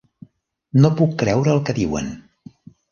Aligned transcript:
No 0.85 0.91
puc 1.03 1.15
creure 1.21 1.55
el 1.59 1.65
que 1.69 1.79
diuen. 1.83 2.13